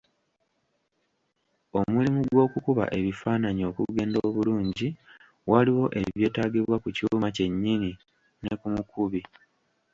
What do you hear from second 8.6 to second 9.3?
mukubi.